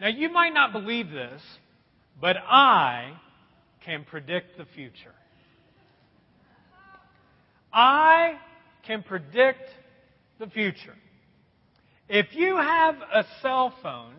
[0.00, 1.42] Now, you might not believe this,
[2.20, 3.12] but I
[3.84, 5.14] can predict the future.
[7.72, 8.38] I
[8.86, 9.68] can predict
[10.38, 10.94] the future.
[12.08, 14.14] If you have a cell phone,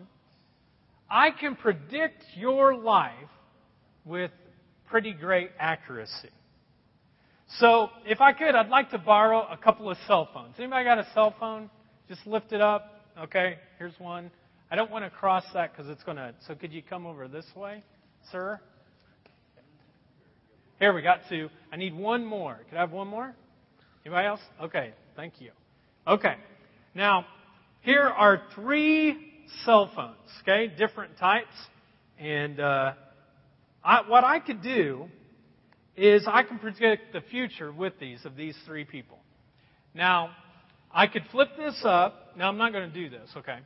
[1.10, 3.12] I can predict your life
[4.04, 4.30] with
[4.88, 6.30] pretty great accuracy.
[7.58, 10.54] So, if I could, I'd like to borrow a couple of cell phones.
[10.58, 11.68] Anybody got a cell phone?
[12.08, 13.02] Just lift it up.
[13.18, 14.30] Okay, here's one.
[14.70, 16.34] I don't want to cross that because it's going to.
[16.46, 17.82] So, could you come over this way,
[18.30, 18.60] sir?
[20.78, 21.48] Here, we got two.
[21.72, 22.58] I need one more.
[22.68, 23.34] Could I have one more?
[24.04, 24.40] Anybody else?
[24.62, 25.50] Okay, thank you.
[26.06, 26.36] Okay,
[26.94, 27.26] now,
[27.82, 29.32] here are three
[29.64, 31.54] cell phones, okay, different types.
[32.18, 32.94] And uh,
[33.84, 35.06] I, what I could do
[35.96, 39.18] is I can predict the future with these, of these three people.
[39.94, 40.30] Now,
[40.92, 42.36] I could flip this up.
[42.36, 43.58] Now, I'm not going to do this, okay?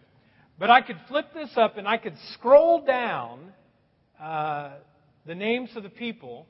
[0.58, 3.52] But I could flip this up and I could scroll down
[4.20, 4.74] uh,
[5.26, 6.46] the names of the people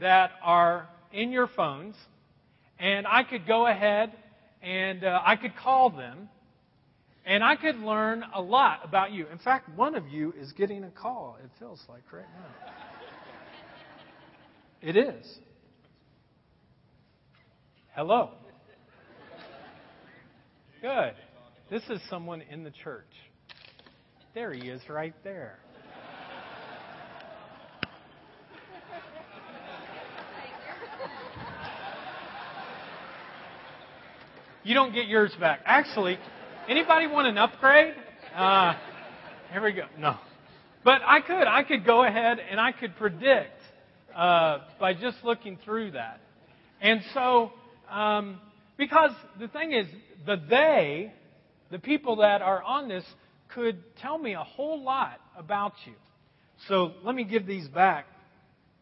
[0.00, 1.96] that are in your phones,
[2.78, 4.12] and I could go ahead
[4.62, 6.28] and uh, I could call them,
[7.26, 9.26] and I could learn a lot about you.
[9.32, 12.72] In fact, one of you is getting a call, it feels like right now.
[14.82, 15.38] It is.
[17.94, 18.30] Hello.
[20.80, 21.14] Good.
[21.70, 23.04] This is someone in the church.
[24.32, 25.58] There he is right there.
[34.62, 35.62] You don't get yours back.
[35.64, 36.16] Actually,
[36.68, 37.94] anybody want an upgrade?
[38.36, 38.74] Uh,
[39.50, 39.86] here we go.
[39.98, 40.16] No.
[40.84, 41.48] But I could.
[41.48, 43.60] I could go ahead and I could predict
[44.14, 46.20] uh, by just looking through that.
[46.80, 47.50] And so,
[47.90, 48.38] um,
[48.76, 49.86] because the thing is,
[50.24, 51.12] the they,
[51.72, 53.04] the people that are on this,
[53.54, 55.94] could tell me a whole lot about you.
[56.68, 58.06] So let me give these back.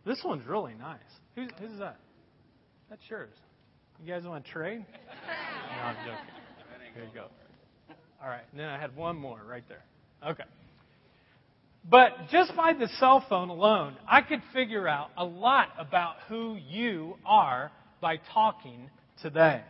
[0.05, 0.99] This one's really nice.
[1.35, 1.99] Who's, who's that?
[2.91, 3.31] That's yours.
[4.05, 4.85] You guys want to trade?
[5.77, 6.39] No, I'm joking.
[6.95, 7.27] There you go.
[8.23, 8.43] All right.
[8.51, 9.85] And then I had one more right there.
[10.27, 10.45] Okay.
[11.89, 16.59] But just by the cell phone alone, I could figure out a lot about who
[16.69, 17.71] you are
[18.01, 18.91] by talking
[19.23, 19.63] today.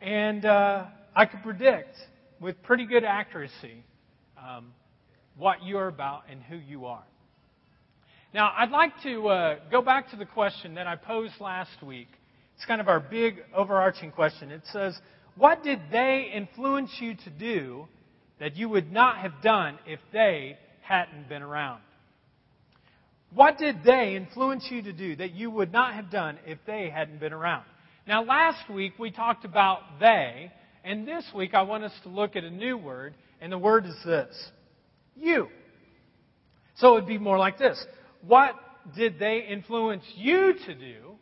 [0.00, 0.84] And uh,
[1.16, 1.96] I could predict
[2.42, 3.84] with pretty good accuracy
[4.36, 4.72] um,
[5.36, 7.04] what you're about and who you are.
[8.34, 12.08] Now, I'd like to uh, go back to the question that I posed last week
[12.62, 14.52] it's kind of our big overarching question.
[14.52, 14.96] It says,
[15.36, 17.88] What did they influence you to do
[18.38, 21.82] that you would not have done if they hadn't been around?
[23.34, 26.88] What did they influence you to do that you would not have done if they
[26.88, 27.64] hadn't been around?
[28.06, 30.52] Now, last week we talked about they,
[30.84, 33.86] and this week I want us to look at a new word, and the word
[33.86, 34.34] is this
[35.16, 35.48] you.
[36.76, 37.84] So it would be more like this
[38.26, 38.54] What
[38.96, 41.12] did they influence you to do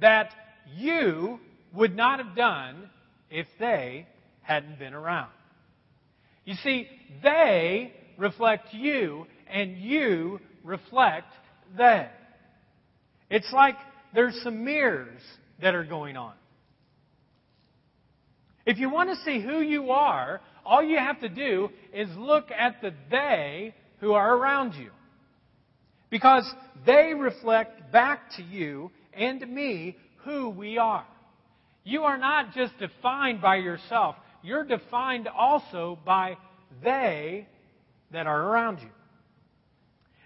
[0.00, 0.30] that
[0.76, 1.38] you
[1.74, 2.90] would not have done
[3.30, 4.06] if they
[4.42, 5.30] hadn't been around.
[6.44, 6.88] You see,
[7.22, 11.32] they reflect you, and you reflect
[11.76, 12.08] they.
[13.30, 13.76] It's like
[14.14, 15.22] there's some mirrors
[15.60, 16.34] that are going on.
[18.64, 22.50] If you want to see who you are, all you have to do is look
[22.50, 24.90] at the they who are around you.
[26.10, 26.48] Because
[26.86, 31.06] they reflect back to you and to me who we are.
[31.84, 36.36] You are not just defined by yourself, you're defined also by
[36.82, 37.48] they
[38.12, 38.88] that are around you.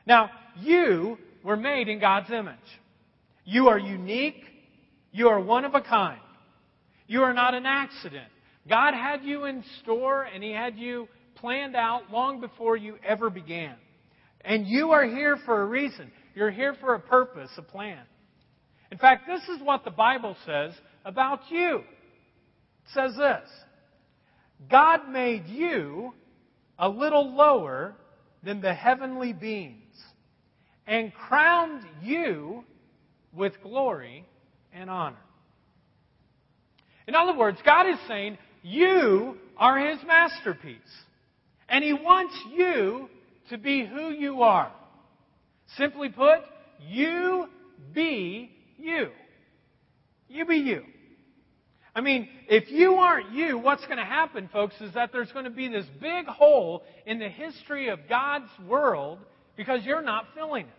[0.07, 0.31] Now,
[0.61, 2.57] you were made in God's image.
[3.45, 4.43] You are unique.
[5.13, 6.21] You are one of a kind.
[7.07, 8.29] You are not an accident.
[8.69, 13.31] God had you in store and He had you planned out long before you ever
[13.31, 13.75] began.
[14.41, 16.11] And you are here for a reason.
[16.35, 18.03] You're here for a purpose, a plan.
[18.91, 20.73] In fact, this is what the Bible says
[21.05, 21.79] about you.
[21.79, 23.49] It says this
[24.71, 26.13] God made you
[26.79, 27.95] a little lower
[28.43, 29.83] than the heavenly beings
[30.87, 32.65] and crowned you
[33.33, 34.25] with glory
[34.73, 35.17] and honor.
[37.07, 40.79] In other words, God is saying, You are His masterpiece.
[41.69, 43.09] And He wants you
[43.51, 44.73] to be who you are.
[45.77, 46.41] Simply put,
[46.89, 47.47] you
[47.95, 49.09] be you.
[50.29, 50.83] You be you.
[51.95, 55.47] I mean, if you aren't you, what's going to happen, folks, is that there's going
[55.47, 59.19] to be this big hole in the history of God's world
[59.57, 60.73] because you're not filling it.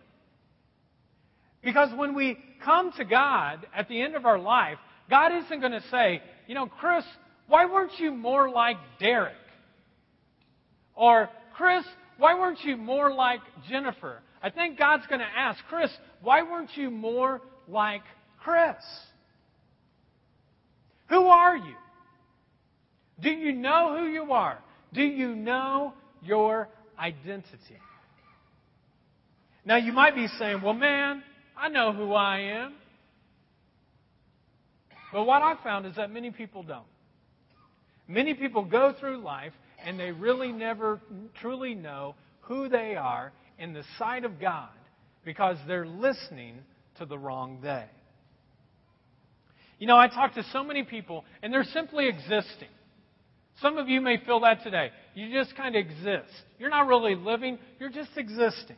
[1.62, 4.78] Because when we come to God at the end of our life,
[5.10, 7.04] God isn't going to say, you know, Chris,
[7.46, 9.34] why weren't you more like Derek?
[10.94, 11.84] Or, Chris,
[12.18, 14.20] why weren't you more like Jennifer?
[14.42, 15.90] I think God's going to ask, Chris,
[16.22, 18.02] why weren't you more like
[18.42, 18.76] Chris?
[21.08, 21.74] Who are you?
[23.20, 24.58] Do you know who you are?
[24.92, 26.68] Do you know your
[26.98, 27.78] identity?
[29.64, 31.22] Now, you might be saying, well, man,
[31.56, 32.74] I know who I am.
[35.12, 36.86] But what I've found is that many people don't.
[38.06, 39.52] Many people go through life
[39.84, 41.00] and they really never
[41.40, 44.70] truly know who they are in the sight of God
[45.24, 46.56] because they're listening
[46.98, 47.84] to the wrong they.
[49.78, 52.68] You know, I talk to so many people and they're simply existing.
[53.60, 54.90] Some of you may feel that today.
[55.14, 56.32] You just kind of exist.
[56.58, 58.76] You're not really living, you're just existing.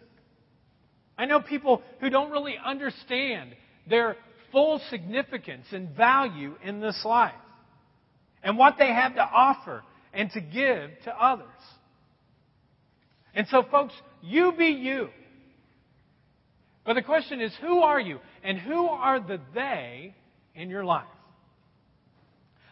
[1.17, 3.55] I know people who don't really understand
[3.89, 4.17] their
[4.53, 7.35] full significance and value in this life
[8.43, 9.83] and what they have to offer
[10.13, 11.47] and to give to others.
[13.35, 15.09] And so, folks, you be you.
[16.85, 18.19] But the question is, who are you?
[18.43, 20.15] And who are the they
[20.55, 21.05] in your life?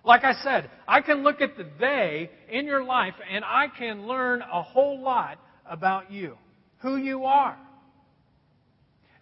[0.05, 4.07] Like I said, I can look at the they in your life and I can
[4.07, 5.39] learn a whole lot
[5.69, 6.37] about you,
[6.79, 7.59] who you are.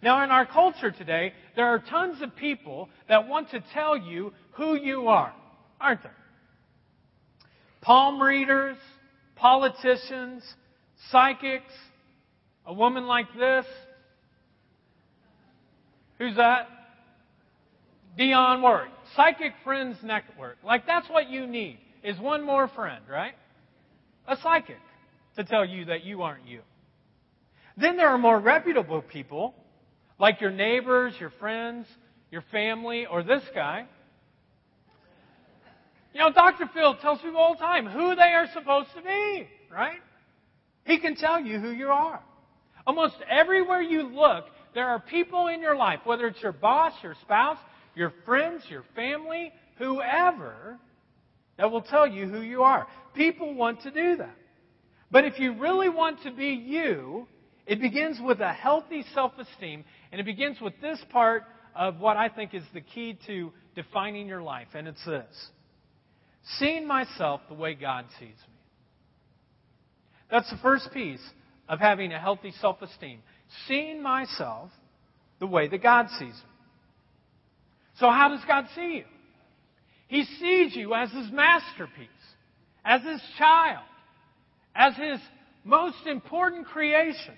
[0.01, 4.31] Now, in our culture today, there are tons of people that want to tell you
[4.51, 5.33] who you are,
[5.81, 6.15] aren't there?
[7.81, 8.77] Palm readers,
[9.35, 10.43] politicians,
[11.09, 11.73] psychics,
[12.65, 13.65] a woman like this.
[16.19, 16.67] Who's that?
[18.19, 18.89] Dionne Warwick.
[19.15, 20.57] Psychic Friends Network.
[20.63, 23.33] Like, that's what you need, is one more friend, right?
[24.27, 24.79] A psychic
[25.37, 26.61] to tell you that you aren't you.
[27.77, 29.53] Then there are more reputable people,
[30.19, 31.87] like your neighbors, your friends,
[32.31, 33.85] your family, or this guy.
[36.13, 36.69] You know, Dr.
[36.73, 39.99] Phil tells people all the time who they are supposed to be, right?
[40.85, 42.21] He can tell you who you are.
[42.87, 47.15] Almost everywhere you look, there are people in your life, whether it's your boss, your
[47.21, 47.57] spouse,
[47.95, 50.79] your friends, your family, whoever,
[51.57, 52.87] that will tell you who you are.
[53.13, 54.35] People want to do that.
[55.11, 57.27] But if you really want to be you,
[57.67, 61.43] it begins with a healthy self esteem, and it begins with this part
[61.75, 65.49] of what I think is the key to defining your life, and it's this
[66.59, 68.57] seeing myself the way God sees me.
[70.31, 71.21] That's the first piece
[71.67, 73.19] of having a healthy self esteem.
[73.67, 74.71] Seeing myself
[75.39, 76.53] the way that God sees me.
[77.99, 79.03] So, how does God see you?
[80.07, 82.07] He sees you as His masterpiece,
[82.85, 83.83] as His child,
[84.75, 85.19] as His
[85.63, 87.33] most important creation.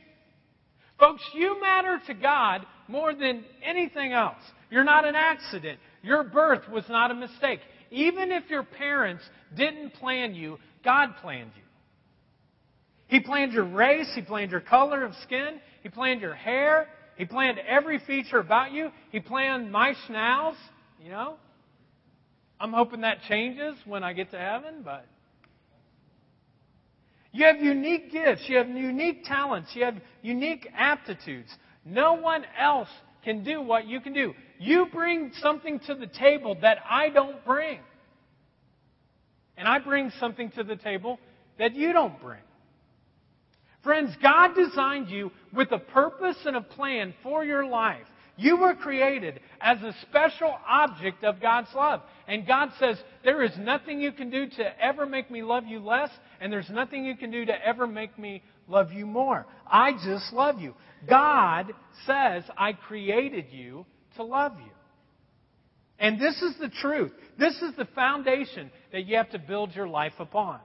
[0.99, 4.41] Folks, you matter to God more than anything else.
[4.69, 5.79] You're not an accident.
[6.01, 7.61] Your birth was not a mistake.
[7.89, 9.23] Even if your parents
[9.55, 11.63] didn't plan you, God planned you.
[13.07, 14.11] He planned your race.
[14.13, 15.59] He planned your color of skin.
[15.81, 16.87] He planned your hair.
[17.17, 18.91] He planned every feature about you.
[19.11, 20.55] He planned my schnauz,
[21.01, 21.35] you know.
[22.59, 25.05] I'm hoping that changes when I get to heaven, but.
[27.31, 28.43] You have unique gifts.
[28.47, 29.71] You have unique talents.
[29.75, 31.49] You have unique aptitudes.
[31.85, 32.89] No one else
[33.23, 34.33] can do what you can do.
[34.59, 37.79] You bring something to the table that I don't bring.
[39.57, 41.19] And I bring something to the table
[41.57, 42.39] that you don't bring.
[43.83, 48.06] Friends, God designed you with a purpose and a plan for your life.
[48.39, 52.01] You were created as a special object of God's love.
[52.25, 55.79] And God says, There is nothing you can do to ever make me love you
[55.79, 59.45] less, and there's nothing you can do to ever make me love you more.
[59.67, 60.73] I just love you.
[61.09, 61.73] God
[62.05, 64.71] says, I created you to love you.
[65.99, 67.11] And this is the truth.
[67.37, 70.61] This is the foundation that you have to build your life upon.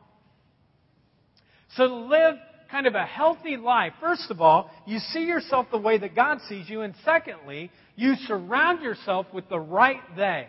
[1.76, 2.36] So to live
[2.71, 6.38] kind of a healthy life, first of all, you see yourself the way that God
[6.49, 10.49] sees you, and secondly, you surround yourself with the right they.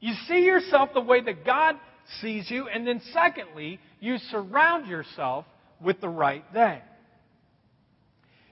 [0.00, 1.76] You see yourself the way that God
[2.20, 5.46] sees you, and then secondly, you surround yourself
[5.80, 6.82] with the right they.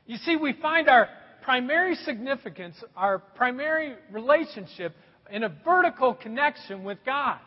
[0.06, 1.08] You see, we find our
[1.42, 4.94] primary significance, our primary relationship
[5.30, 7.38] in a vertical connection with God.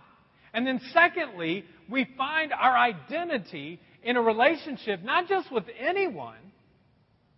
[0.54, 6.38] And then secondly, we find our identity in a relationship, not just with anyone,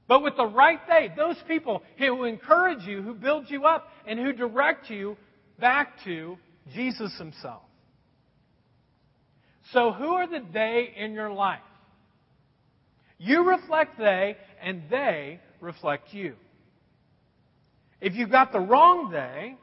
[0.07, 4.19] but with the right they, those people who encourage you, who build you up, and
[4.19, 5.17] who direct you
[5.59, 6.38] back to
[6.74, 7.62] Jesus Himself.
[9.71, 11.59] So, who are the they in your life?
[13.17, 16.36] You reflect they, and they reflect you.
[18.00, 19.55] If you've got the wrong they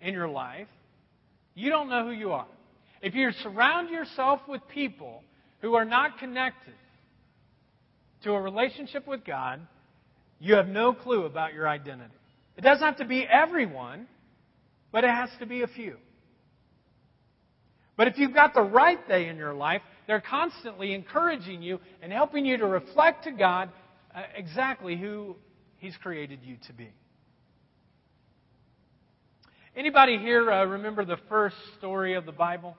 [0.00, 0.68] in your life,
[1.54, 2.46] you don't know who you are.
[3.02, 5.22] If you surround yourself with people
[5.60, 6.74] who are not connected,
[8.22, 9.60] to a relationship with God,
[10.40, 12.14] you have no clue about your identity.
[12.56, 14.06] It doesn't have to be everyone,
[14.92, 15.96] but it has to be a few.
[17.96, 22.12] But if you've got the right they in your life, they're constantly encouraging you and
[22.12, 23.70] helping you to reflect to God
[24.14, 25.36] uh, exactly who
[25.78, 26.88] He's created you to be.
[29.76, 32.76] Anybody here uh, remember the first story of the Bible?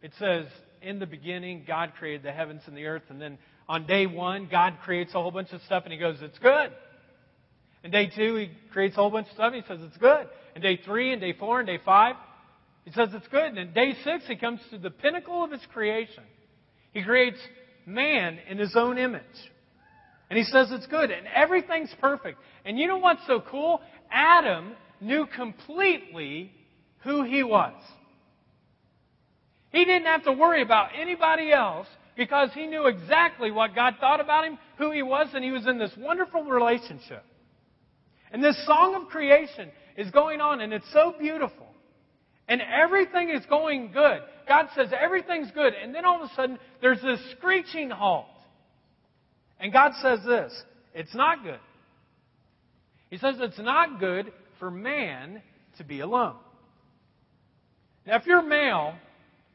[0.00, 0.46] It says,
[0.82, 4.48] In the beginning, God created the heavens and the earth, and then on day one,
[4.50, 6.72] God creates a whole bunch of stuff, and He goes, It's good.
[7.84, 10.26] And day two, He creates a whole bunch of stuff, and He says, It's good.
[10.54, 12.16] And day three, and day four, and day five,
[12.84, 13.44] He says, It's good.
[13.44, 16.24] And in day six, He comes to the pinnacle of His creation.
[16.92, 17.38] He creates
[17.86, 19.22] man in His own image.
[20.30, 21.10] And He says, It's good.
[21.10, 22.38] And everything's perfect.
[22.64, 23.80] And you know what's so cool?
[24.10, 26.52] Adam knew completely
[27.02, 27.74] who he was.
[29.72, 31.86] He didn't have to worry about anybody else
[32.16, 35.66] because he knew exactly what God thought about him, who he was, and he was
[35.66, 37.24] in this wonderful relationship.
[38.30, 41.66] And this song of creation is going on, and it's so beautiful.
[42.48, 44.20] And everything is going good.
[44.46, 45.72] God says everything's good.
[45.74, 48.26] And then all of a sudden, there's this screeching halt.
[49.58, 50.52] And God says this
[50.94, 51.60] it's not good.
[53.08, 55.42] He says it's not good for man
[55.78, 56.36] to be alone.
[58.06, 58.94] Now, if you're male,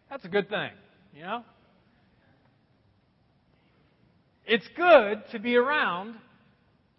[0.09, 0.71] that's a good thing,
[1.13, 1.43] you know?
[4.45, 6.15] It's good to be around,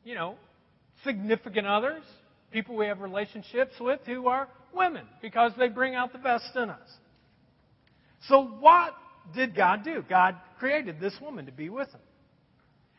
[0.05, 0.37] you know,
[1.05, 2.03] significant others,
[2.53, 6.69] people we have relationships with who are women, because they bring out the best in
[6.69, 6.89] us.
[8.29, 8.95] So, what
[9.35, 10.05] did God do?
[10.09, 12.01] God created this woman to be with him.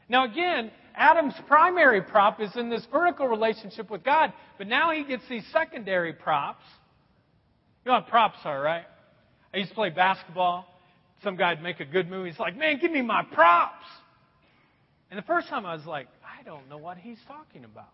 [0.08, 5.04] Now, again, Adam's primary prop is in this vertical relationship with God, but now he
[5.04, 6.64] gets these secondary props.
[7.86, 8.86] You know what props are, right?
[9.54, 10.66] I used to play basketball.
[11.24, 12.28] Some guy'd make a good move.
[12.28, 13.86] He's like, man, give me my props.
[15.10, 17.90] And the first time I was like, I don't know what he's talking about.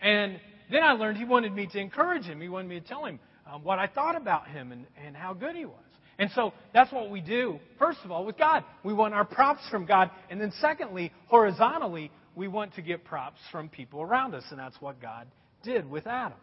[0.00, 0.38] And
[0.70, 2.40] then I learned he wanted me to encourage him.
[2.40, 3.18] He wanted me to tell him
[3.50, 5.74] um, what I thought about him and, and how good he was.
[6.18, 8.64] And so that's what we do, first of all, with God.
[8.82, 10.10] We want our props from God.
[10.30, 14.44] And then, secondly, horizontally, we want to get props from people around us.
[14.50, 15.26] And that's what God
[15.62, 16.38] did with Adam.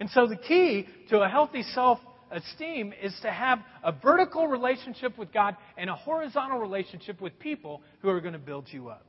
[0.00, 1.98] And so the key to a healthy self
[2.30, 7.82] esteem is to have a vertical relationship with God and a horizontal relationship with people
[8.00, 9.04] who are going to build you up.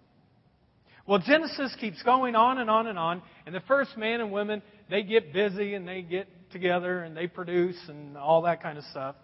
[1.07, 4.61] Well, Genesis keeps going on and on and on, and the first man and women,
[4.89, 8.83] they get busy and they get together and they produce and all that kind of
[8.85, 9.15] stuff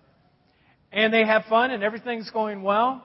[0.95, 3.03] and they have fun and everything's going well.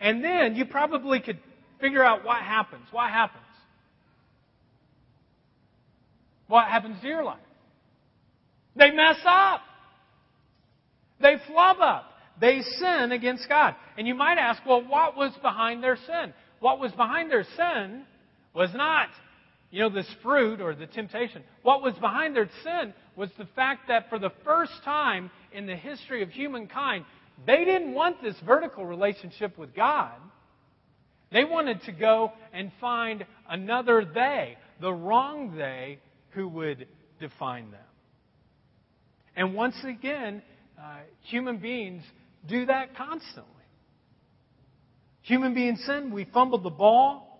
[0.00, 1.38] And then you probably could
[1.80, 2.82] figure out what happens.
[2.90, 3.40] What happens?
[6.48, 7.38] What happens to your life?
[8.76, 9.60] They mess up.
[11.20, 12.10] They flub up.
[12.40, 13.76] They sin against God.
[13.96, 16.34] And you might ask, well, what was behind their sin?
[16.60, 18.04] What was behind their sin
[18.54, 19.08] was not,
[19.70, 21.42] you know, this fruit or the temptation.
[21.62, 25.76] What was behind their sin was the fact that for the first time in the
[25.76, 27.04] history of humankind,
[27.46, 30.12] they didn't want this vertical relationship with God.
[31.32, 35.98] They wanted to go and find another they, the wrong they,
[36.30, 36.86] who would
[37.20, 37.80] define them.
[39.36, 40.42] And once again,
[40.78, 42.02] uh, human beings
[42.48, 43.50] do that constantly.
[45.22, 47.34] Human beings sin, we fumbled the ball,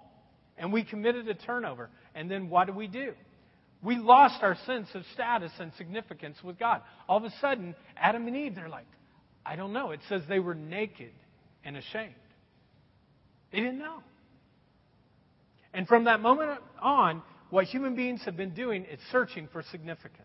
[0.56, 1.90] and we committed a turnover.
[2.14, 3.12] And then what do we do?
[3.82, 6.80] We lost our sense of status and significance with God.
[7.06, 8.86] All of a sudden, Adam and Eve, they're like,
[9.44, 9.90] I don't know.
[9.90, 11.12] It says they were naked
[11.64, 12.14] and ashamed.
[13.52, 13.98] They didn't know.
[15.74, 20.20] And from that moment on, what human beings have been doing is searching for significance.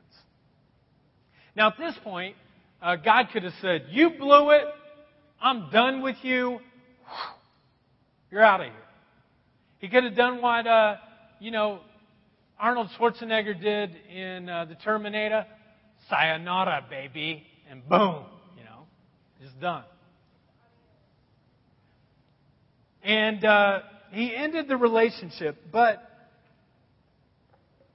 [1.56, 2.36] Now, at this point,
[2.82, 4.66] uh, God could have said, You blew it.
[5.42, 6.60] I'm done with you.
[8.32, 8.76] You're out of here.
[9.80, 10.98] He could have done what, uh,
[11.40, 11.80] you know,
[12.60, 15.46] Arnold Schwarzenegger did in uh, The Terminator.
[16.10, 17.44] Sayonara, baby.
[17.70, 18.26] And boom,
[18.58, 18.88] you know,
[19.42, 19.84] just done.
[23.04, 23.80] And uh,
[24.12, 26.04] he ended the relationship, but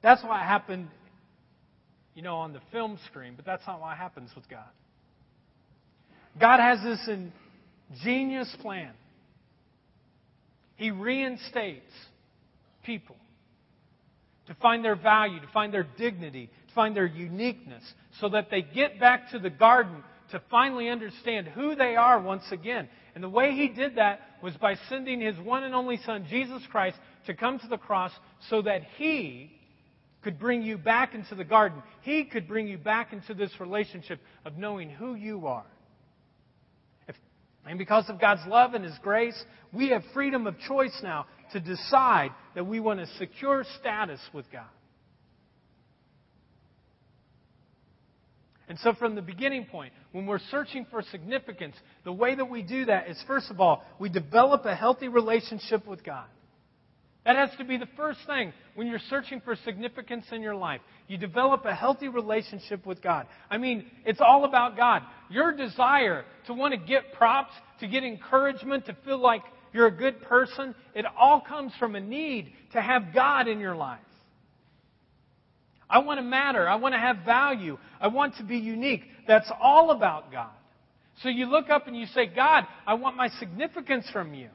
[0.02, 0.88] that's what happened,
[2.14, 4.68] you know, on the film screen, but that's not what happens with God.
[6.40, 7.08] God has this
[7.90, 8.92] ingenious plan.
[10.76, 11.92] He reinstates
[12.84, 13.16] people
[14.46, 17.82] to find their value, to find their dignity, to find their uniqueness,
[18.20, 22.44] so that they get back to the garden to finally understand who they are once
[22.50, 22.88] again.
[23.14, 26.62] And the way he did that was by sending his one and only Son, Jesus
[26.70, 28.10] Christ, to come to the cross
[28.50, 29.52] so that he
[30.24, 31.82] could bring you back into the garden.
[32.00, 35.66] He could bring you back into this relationship of knowing who you are.
[37.06, 37.14] If
[37.66, 39.40] And because of God's love and His grace,
[39.72, 44.50] we have freedom of choice now to decide that we want a secure status with
[44.50, 44.64] God.
[48.66, 52.62] And so, from the beginning point, when we're searching for significance, the way that we
[52.62, 56.24] do that is first of all, we develop a healthy relationship with God.
[57.24, 60.80] That has to be the first thing when you're searching for significance in your life.
[61.08, 63.26] You develop a healthy relationship with God.
[63.50, 65.02] I mean, it's all about God.
[65.30, 69.96] Your desire to want to get props, to get encouragement, to feel like you're a
[69.96, 73.98] good person, it all comes from a need to have God in your life.
[75.90, 76.68] I want to matter.
[76.68, 77.78] I want to have value.
[78.00, 79.02] I want to be unique.
[79.26, 80.50] That's all about God.
[81.22, 84.48] So you look up and you say, God, I want my significance from you.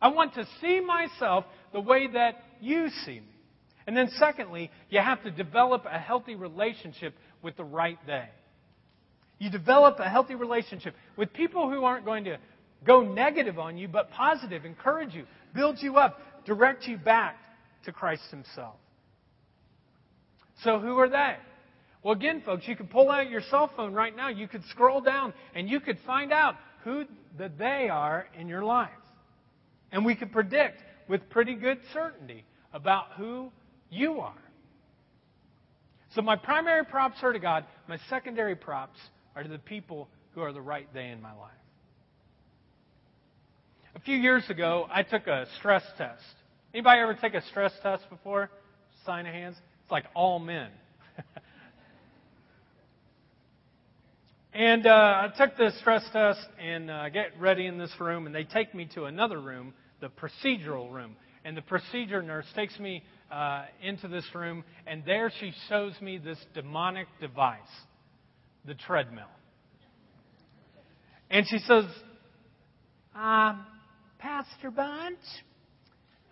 [0.00, 3.36] I want to see myself the way that you see me.
[3.86, 8.28] And then, secondly, you have to develop a healthy relationship with the right day.
[9.38, 12.38] You develop a healthy relationship with people who aren't going to
[12.84, 17.36] go negative on you, but positive, encourage you, build you up, direct you back
[17.84, 18.76] to Christ Himself.
[20.64, 21.36] So, who are they?
[22.02, 24.28] Well, again, folks, you could pull out your cell phone right now.
[24.28, 26.54] You could scroll down and you could find out
[26.84, 27.04] who
[27.36, 28.90] the they are in your life.
[29.92, 33.50] And we could predict with pretty good certainty about who
[33.90, 34.34] you are.
[36.14, 37.64] So, my primary props are to God.
[37.88, 38.98] My secondary props
[39.34, 41.50] are to the people who are the right they in my life.
[43.94, 46.22] A few years ago, I took a stress test.
[46.74, 48.50] Anybody ever take a stress test before?
[49.06, 49.56] Sign of hands.
[49.82, 50.68] It's like all men.
[54.52, 58.34] and uh, I took the stress test and uh, get ready in this room, and
[58.34, 61.16] they take me to another room, the procedural room.
[61.44, 66.18] And the procedure nurse takes me uh, into this room, and there she shows me
[66.18, 67.60] this demonic device,
[68.64, 69.28] the treadmill.
[71.30, 71.84] And she says,
[73.16, 73.54] uh,
[74.18, 75.18] Pastor Bunch,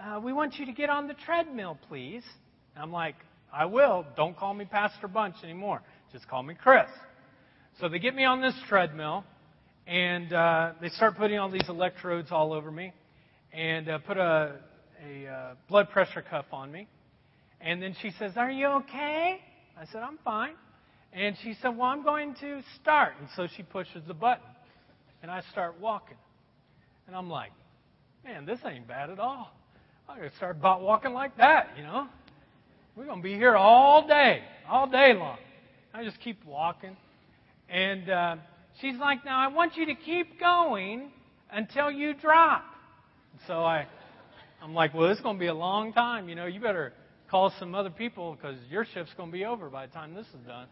[0.01, 2.23] uh, we want you to get on the treadmill, please.
[2.75, 3.17] And I'm like,
[3.53, 4.05] I will.
[4.17, 5.81] Don't call me Pastor Bunch anymore.
[6.13, 6.89] Just call me Chris.
[7.81, 9.25] So they get me on this treadmill,
[9.87, 12.93] and uh, they start putting all these electrodes all over me,
[13.55, 14.57] and uh, put a,
[15.09, 16.89] a uh, blood pressure cuff on me.
[17.61, 19.41] And then she says, Are you okay?
[19.81, 20.55] I said, I'm fine.
[21.13, 23.15] And she said, Well, I'm going to start.
[23.21, 24.47] And so she pushes the button,
[25.23, 26.17] and I start walking.
[27.07, 27.53] And I'm like,
[28.25, 29.51] Man, this ain't bad at all.
[30.09, 32.07] I'm going to start about walking like that, you know?
[32.97, 35.39] We're going to be here all day, all day long.
[35.93, 36.97] I just keep walking.
[37.69, 38.37] And uh,
[38.81, 41.11] she's like, Now I want you to keep going
[41.53, 42.74] until you drop.
[43.47, 43.87] So I,
[44.63, 46.29] I'm like, Well, is going to be a long time.
[46.29, 46.93] You know, you better
[47.31, 50.27] call some other people because your shift's going to be over by the time this
[50.27, 50.67] is done.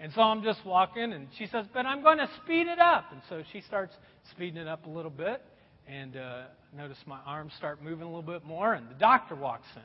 [0.00, 3.06] And so I'm just walking, and she says, But I'm going to speed it up.
[3.12, 3.94] And so she starts
[4.30, 5.42] speeding it up a little bit.
[5.86, 6.42] And uh,
[6.76, 9.82] notice my arms start moving a little bit more, and the doctor walks in.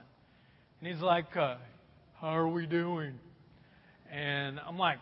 [0.80, 1.56] And he's like, uh,
[2.22, 3.16] How are we doing?
[4.12, 5.00] And I'm like,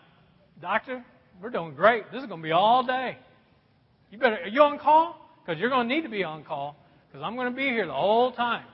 [0.61, 1.05] Doctor,
[1.41, 2.11] we're doing great.
[2.11, 3.17] This is going to be all day.
[4.09, 5.21] You better, are you on call?
[5.45, 6.77] Because you're going to need to be on call
[7.15, 8.65] because I'm going to be here the whole time.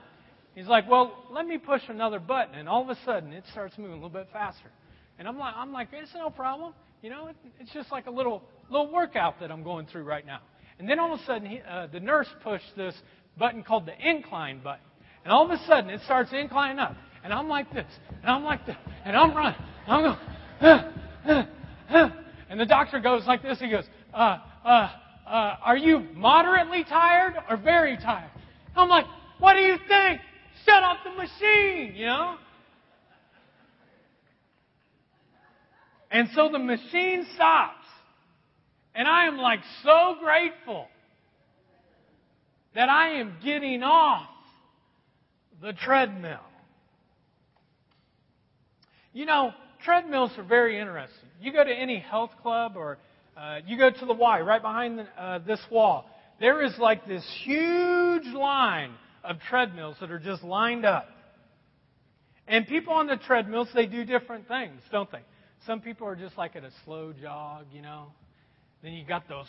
[0.55, 2.55] He's like, Well, let me push another button.
[2.55, 4.71] And all of a sudden, it starts moving a little bit faster.
[5.19, 6.73] And I'm like, I'm like, It's no problem.
[7.03, 10.25] You know, it, it's just like a little, little workout that I'm going through right
[10.25, 10.39] now.
[10.79, 12.95] And then all of a sudden, he, uh, the nurse pushed this
[13.37, 14.85] button called the incline button.
[15.23, 16.95] And all of a sudden, it starts inclining up.
[17.23, 17.85] And I'm like this.
[18.23, 18.75] And I'm like this.
[19.05, 19.59] And I'm running.
[19.87, 20.15] I'm
[20.61, 21.47] going.
[22.49, 23.59] And the doctor goes like this.
[23.59, 24.89] He goes, uh, uh,
[25.31, 28.31] uh, Are you moderately tired or very tired?
[28.75, 29.05] I'm like,
[29.39, 30.21] What do you think?
[30.65, 32.35] Shut off the machine, you know?
[36.11, 37.85] And so the machine stops.
[38.93, 40.87] And I am like so grateful
[42.75, 44.27] that I am getting off
[45.61, 46.39] the treadmill.
[49.13, 49.51] You know,
[49.83, 51.29] treadmills are very interesting.
[51.41, 52.97] You go to any health club or
[53.37, 56.09] uh, you go to the Y right behind the, uh, this wall.
[56.39, 61.07] There is like this huge line of treadmills that are just lined up.
[62.47, 65.21] And people on the treadmills, they do different things, don't they?
[65.65, 68.07] Some people are just like at a slow jog, you know.
[68.83, 69.45] Then you got those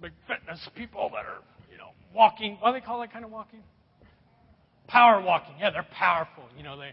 [0.00, 2.56] big fitness people that are, you know, walking.
[2.60, 3.60] What do they call that kind of walking?
[4.88, 5.54] Power walking.
[5.60, 6.44] Yeah, they're powerful.
[6.56, 6.92] You know, they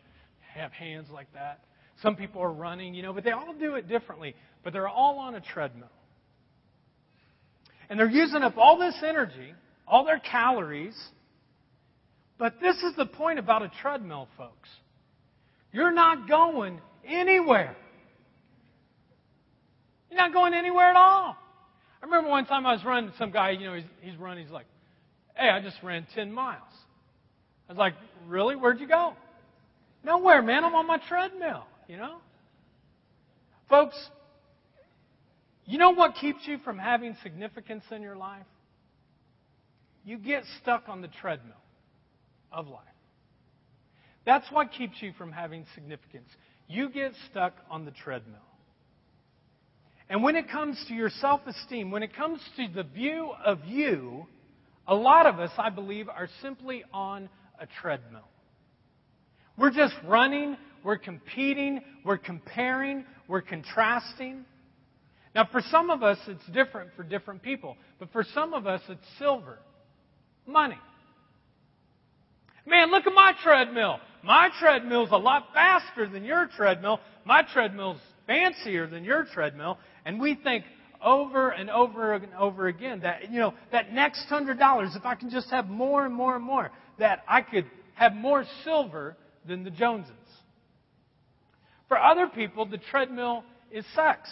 [0.53, 1.61] have hands like that.
[2.01, 4.35] Some people are running, you know, but they all do it differently.
[4.63, 5.89] But they're all on a treadmill.
[7.89, 9.53] And they're using up all this energy,
[9.87, 10.95] all their calories.
[12.37, 14.69] But this is the point about a treadmill, folks.
[15.71, 17.75] You're not going anywhere.
[20.09, 21.35] You're not going anywhere at all.
[22.01, 24.53] I remember one time I was running, some guy, you know, he's, he's running, he's
[24.53, 24.65] like,
[25.35, 26.63] hey, I just ran 10 miles.
[27.67, 27.93] I was like,
[28.27, 28.55] really?
[28.55, 29.13] Where'd you go?
[30.03, 30.63] Nowhere, man.
[30.63, 32.17] I'm on my treadmill, you know?
[33.67, 33.97] Folks,
[35.65, 38.45] you know what keeps you from having significance in your life?
[40.05, 41.55] You get stuck on the treadmill
[42.51, 42.83] of life.
[44.25, 46.29] That's what keeps you from having significance.
[46.67, 48.37] You get stuck on the treadmill.
[50.09, 53.65] And when it comes to your self esteem, when it comes to the view of
[53.65, 54.27] you,
[54.87, 58.28] a lot of us, I believe, are simply on a treadmill.
[59.59, 64.45] We're just running, we're competing, we're comparing, we're contrasting.
[65.35, 68.81] Now, for some of us, it's different for different people, but for some of us,
[68.87, 69.59] it's silver
[70.47, 70.77] money.
[72.65, 73.99] Man, look at my treadmill.
[74.23, 76.99] My treadmill's a lot faster than your treadmill.
[77.25, 79.77] My treadmill's fancier than your treadmill.
[80.05, 80.63] And we think
[81.03, 85.15] over and over and over again that, you know, that next hundred dollars, if I
[85.15, 89.63] can just have more and more and more, that I could have more silver than
[89.63, 90.13] the Joneses.
[91.87, 94.29] For other people, the treadmill is sex.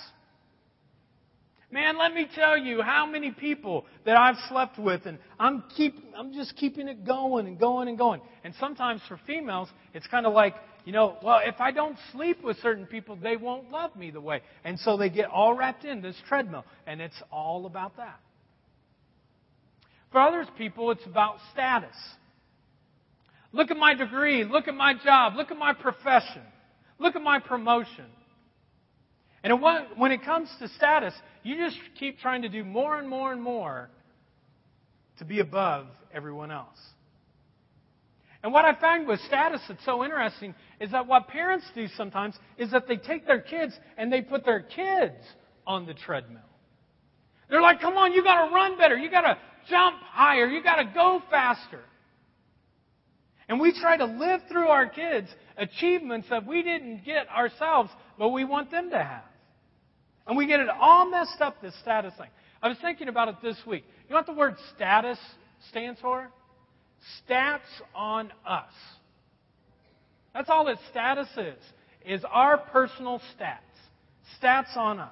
[1.70, 5.96] Man, let me tell you how many people that I've slept with, and I'm keep,
[6.16, 8.22] I'm just keeping it going and going and going.
[8.46, 12.42] And sometimes for females, it's kind of like, you know, well, if I don't sleep
[12.42, 14.42] with certain people, they won't love me the way.
[14.64, 18.18] And so they get all wrapped in this treadmill, and it's all about that.
[20.14, 21.96] For others people, it's about status.
[23.52, 24.44] Look at my degree.
[24.44, 25.36] Look at my job.
[25.36, 26.42] Look at my profession.
[27.00, 28.06] Look at my promotion.
[29.44, 33.32] And when it comes to status, you just keep trying to do more and more
[33.32, 33.90] and more
[35.20, 36.78] to be above everyone else.
[38.44, 42.36] And what I find with status that's so interesting is that what parents do sometimes
[42.58, 45.16] is that they take their kids and they put their kids
[45.66, 46.42] on the treadmill.
[47.50, 49.38] They're like, come on, you gotta run better, you gotta
[49.70, 51.82] jump higher, you gotta go faster.
[53.50, 58.30] And we try to live through our kids achievements that we didn't get ourselves, but
[58.30, 59.24] we want them to have.
[60.28, 62.30] And we get it all messed up, this status thing.
[62.62, 63.86] I was thinking about it this week.
[64.08, 65.18] You know what the word status
[65.70, 66.30] stands for?
[67.30, 67.60] Stats
[67.96, 68.72] on us.
[70.34, 71.64] That's all that status is,
[72.06, 73.60] is our personal stats.
[74.42, 75.12] Stats on us.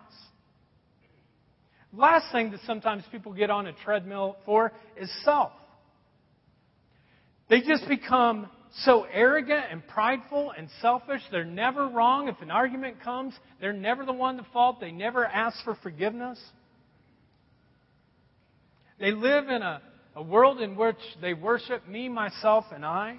[1.93, 5.51] Last thing that sometimes people get on a treadmill for is self.
[7.49, 8.49] They just become
[8.83, 11.21] so arrogant and prideful and selfish.
[11.31, 12.27] They're never wrong.
[12.27, 14.79] If an argument comes, they're never the one to fault.
[14.79, 16.39] They never ask for forgiveness.
[18.99, 19.81] They live in a,
[20.15, 23.17] a world in which they worship me, myself, and I.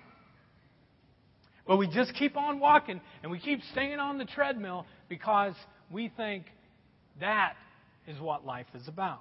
[1.66, 5.54] But we just keep on walking and we keep staying on the treadmill because
[5.90, 6.44] we think
[7.20, 7.54] that
[8.06, 9.20] is what life is about.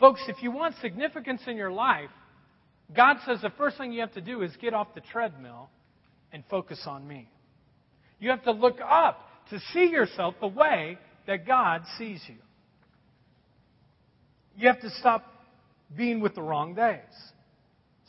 [0.00, 2.10] Folks, if you want significance in your life,
[2.94, 5.70] God says the first thing you have to do is get off the treadmill
[6.32, 7.28] and focus on me.
[8.18, 12.36] You have to look up to see yourself the way that God sees you.
[14.56, 15.24] You have to stop
[15.96, 17.00] being with the wrong days.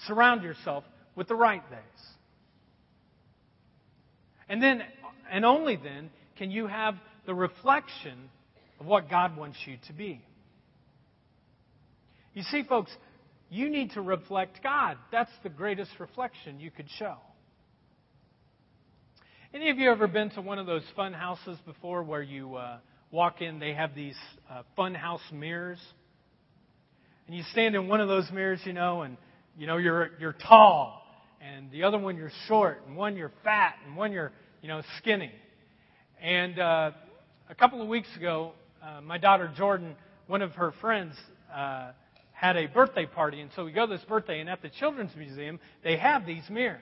[0.07, 0.83] Surround yourself
[1.15, 1.79] with the right days.
[4.49, 4.81] And then,
[5.31, 8.29] and only then, can you have the reflection
[8.79, 10.21] of what God wants you to be.
[12.33, 12.91] You see, folks,
[13.51, 14.97] you need to reflect God.
[15.11, 17.17] That's the greatest reflection you could show.
[19.53, 22.77] Any of you ever been to one of those fun houses before where you uh,
[23.11, 24.15] walk in, they have these
[24.49, 25.79] uh, fun house mirrors?
[27.27, 29.17] And you stand in one of those mirrors, you know, and
[29.57, 31.03] you know you're you're tall,
[31.41, 34.81] and the other one you're short, and one you're fat, and one you're you know
[34.97, 35.31] skinny.
[36.21, 36.91] And uh,
[37.49, 41.15] a couple of weeks ago, uh, my daughter Jordan, one of her friends,
[41.53, 41.91] uh,
[42.41, 45.15] had a birthday party, and so we go to this birthday, and at the Children's
[45.15, 46.81] Museum, they have these mirrors.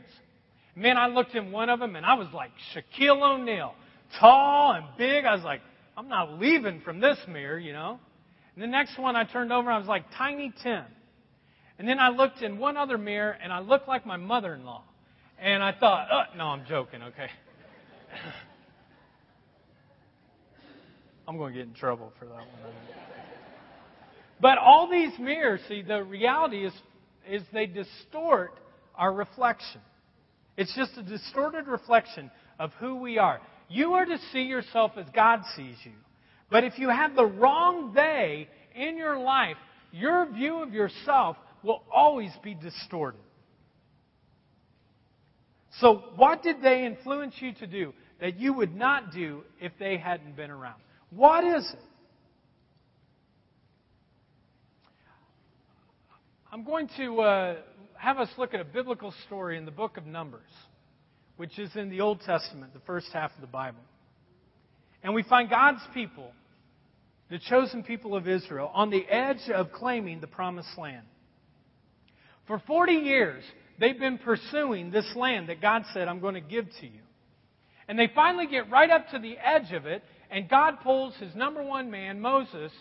[0.73, 3.75] Man, I looked in one of them, and I was like Shaquille O'Neal,
[4.21, 5.25] tall and big.
[5.25, 5.59] I was like,
[5.97, 7.99] I'm not leaving from this mirror, you know.
[8.55, 10.85] And the next one I turned over, I was like Tiny Tim.
[11.77, 14.83] And then I looked in one other mirror, and I looked like my mother-in-law.
[15.41, 17.27] And I thought, oh, no, I'm joking, okay.
[21.27, 22.47] I'm going to get in trouble for that one.
[24.41, 26.73] But all these mirrors, see, the reality is,
[27.29, 28.59] is they distort
[28.95, 29.81] our reflection.
[30.57, 33.39] It's just a distorted reflection of who we are.
[33.69, 35.93] You are to see yourself as God sees you.
[36.49, 39.57] But if you have the wrong day in your life,
[39.91, 43.19] your view of yourself will always be distorted.
[45.79, 49.97] So, what did they influence you to do that you would not do if they
[49.97, 50.81] hadn't been around?
[51.11, 51.79] What is it?
[56.51, 57.55] I'm going to uh,
[57.93, 60.49] have us look at a biblical story in the book of Numbers,
[61.37, 63.83] which is in the Old Testament, the first half of the Bible.
[65.03, 66.31] And we find God's people,
[67.29, 71.05] the chosen people of Israel, on the edge of claiming the promised land.
[72.47, 73.43] For 40 years,
[73.79, 77.01] they've been pursuing this land that God said, I'm going to give to you.
[77.87, 81.35] And they finally get right up to the edge of it, and God pulls his
[81.35, 82.71] number one man, Moses,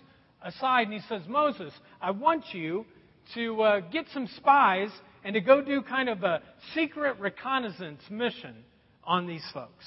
[0.42, 2.86] aside, and he says, Moses, I want you
[3.34, 4.90] to uh, get some spies
[5.24, 6.42] and to go do kind of a
[6.74, 8.54] secret reconnaissance mission
[9.04, 9.84] on these folks.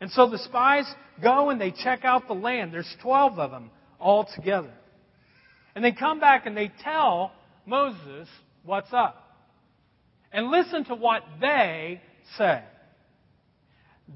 [0.00, 0.84] And so the spies
[1.22, 2.72] go and they check out the land.
[2.72, 4.72] There's 12 of them all together.
[5.74, 7.32] And they come back and they tell
[7.66, 8.28] Moses
[8.64, 9.20] what's up.
[10.32, 12.00] And listen to what they
[12.36, 12.62] say.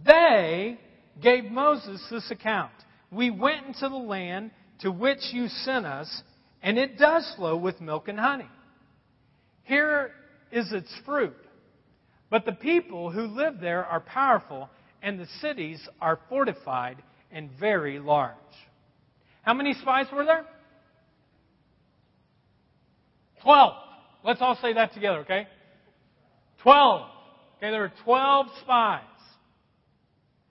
[0.05, 0.79] They
[1.23, 2.73] gave Moses this account.
[3.11, 6.23] We went into the land to which you sent us,
[6.62, 8.49] and it does flow with milk and honey.
[9.64, 10.12] Here
[10.51, 11.37] is its fruit.
[12.31, 14.68] But the people who live there are powerful,
[15.03, 18.35] and the cities are fortified and very large.
[19.42, 20.44] How many spies were there?
[23.42, 23.75] Twelve.
[24.25, 25.47] Let's all say that together, okay?
[26.62, 27.09] Twelve.
[27.57, 29.03] Okay, there were twelve spies.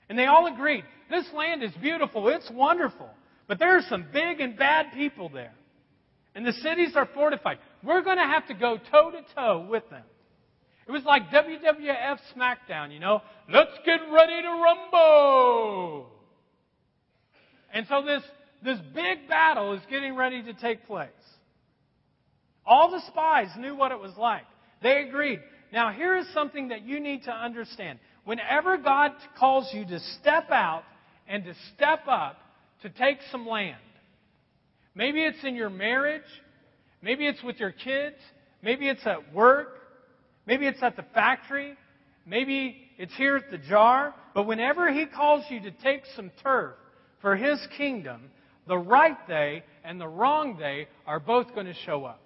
[0.10, 3.10] And they all agreed this land is beautiful, it's wonderful.
[3.48, 5.54] But there are some big and bad people there.
[6.38, 7.58] And the cities are fortified.
[7.84, 10.04] We're going to have to go toe to toe with them.
[10.88, 13.23] It was like WWF SmackDown, you know.
[13.52, 16.12] Let's get ready to rumble.
[17.73, 18.21] And so this,
[18.63, 21.10] this big battle is getting ready to take place.
[22.67, 24.45] All the spies knew what it was like.
[24.84, 25.39] They agreed.
[25.73, 27.97] Now, here is something that you need to understand.
[28.26, 30.84] Whenever God calls you to step out
[31.28, 32.38] and to step up,
[32.84, 33.78] to take some land.
[34.97, 36.23] Maybe it's in your marriage.
[37.03, 38.15] Maybe it's with your kids.
[38.63, 39.77] Maybe it's at work.
[40.47, 41.75] Maybe it's at the factory.
[42.25, 44.15] Maybe it's here at the jar.
[44.33, 46.73] But whenever He calls you to take some turf
[47.21, 48.31] for His kingdom,
[48.65, 52.21] the right day and the wrong day are both going to show up.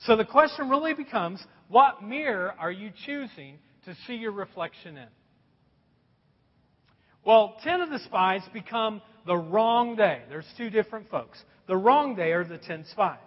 [0.00, 5.08] So the question really becomes what mirror are you choosing to see your reflection in?
[7.24, 10.22] Well, 10 of the spies become the wrong day.
[10.28, 11.42] There's two different folks.
[11.66, 13.18] The wrong day are the 10 spies.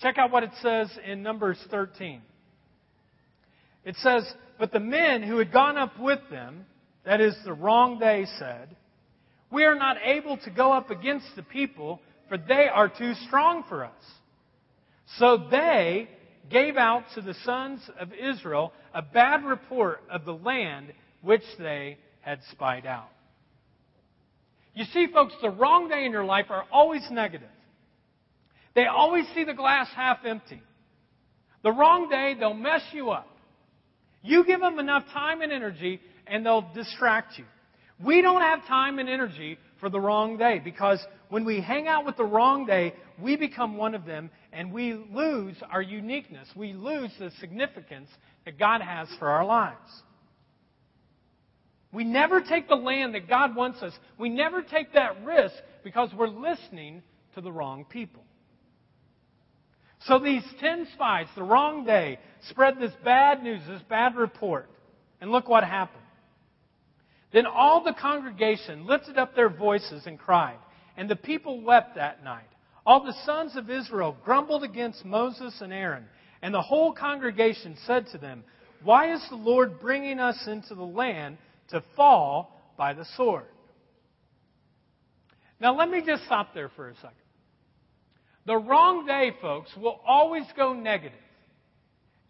[0.00, 2.22] Check out what it says in Numbers 13.
[3.84, 6.66] It says, But the men who had gone up with them,
[7.04, 8.76] that is, the wrong day, said,
[9.50, 13.64] We are not able to go up against the people, for they are too strong
[13.68, 13.92] for us.
[15.16, 16.08] So they
[16.50, 21.98] gave out to the sons of Israel a bad report of the land which they
[22.20, 23.08] had spied out.
[24.78, 27.48] You see, folks, the wrong day in your life are always negative.
[28.76, 30.62] They always see the glass half empty.
[31.64, 33.26] The wrong day, they'll mess you up.
[34.22, 37.44] You give them enough time and energy, and they'll distract you.
[38.04, 42.06] We don't have time and energy for the wrong day because when we hang out
[42.06, 46.46] with the wrong day, we become one of them and we lose our uniqueness.
[46.54, 48.10] We lose the significance
[48.44, 49.90] that God has for our lives.
[51.92, 53.92] We never take the land that God wants us.
[54.18, 57.02] We never take that risk because we're listening
[57.34, 58.22] to the wrong people.
[60.00, 64.68] So these ten spies, the wrong day, spread this bad news, this bad report.
[65.20, 66.04] And look what happened.
[67.32, 70.58] Then all the congregation lifted up their voices and cried,
[70.96, 72.48] and the people wept that night.
[72.86, 76.06] All the sons of Israel grumbled against Moses and Aaron,
[76.40, 78.44] and the whole congregation said to them,
[78.82, 81.36] Why is the Lord bringing us into the land
[81.70, 83.46] to fall by the sword.
[85.60, 87.12] Now, let me just stop there for a second.
[88.46, 91.18] The wrong day, folks, will always go negative.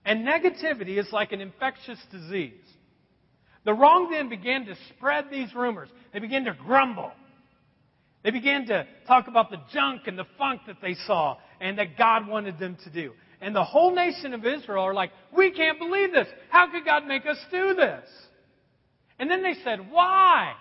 [0.04, 2.54] And negativity is like an infectious disease.
[3.64, 5.90] The wrong then began to spread these rumors.
[6.12, 7.12] They began to grumble.
[8.24, 11.98] They began to talk about the junk and the funk that they saw and that
[11.98, 13.12] God wanted them to do.
[13.40, 16.26] And the whole nation of Israel are like, we can't believe this.
[16.48, 18.08] How could God make us do this?
[19.18, 20.52] And then they said, Why?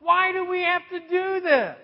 [0.00, 1.76] Why do we have to do this?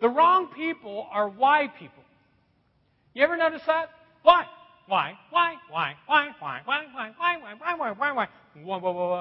[0.00, 2.02] The wrong people are why people.
[3.14, 3.88] You ever notice that?
[4.22, 4.44] Why?
[4.86, 5.12] Why?
[5.30, 5.54] Why?
[5.70, 5.94] Why?
[6.06, 6.30] Why?
[6.38, 6.60] Why?
[6.64, 6.82] Why?
[6.84, 7.10] Why?
[7.16, 7.36] Why?
[7.36, 7.38] Why?
[7.38, 7.70] Why?
[7.70, 7.92] Why?
[7.92, 7.92] Why?
[7.92, 8.12] Why?
[8.12, 8.12] Why?
[8.12, 8.24] Why?